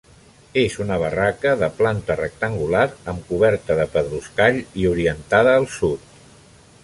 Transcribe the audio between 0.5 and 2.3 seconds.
És una barraca de planta